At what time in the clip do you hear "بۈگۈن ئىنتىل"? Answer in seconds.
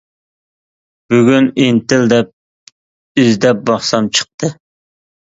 1.13-2.07